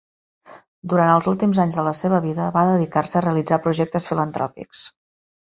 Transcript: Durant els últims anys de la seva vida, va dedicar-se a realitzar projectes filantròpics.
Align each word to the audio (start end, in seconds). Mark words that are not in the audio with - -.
Durant 0.93 1.11
els 1.17 1.27
últims 1.31 1.59
anys 1.63 1.77
de 1.79 1.83
la 1.87 1.93
seva 1.99 2.21
vida, 2.23 2.47
va 2.57 2.65
dedicar-se 2.71 3.19
a 3.21 3.23
realitzar 3.27 3.61
projectes 3.69 4.11
filantròpics. 4.15 4.85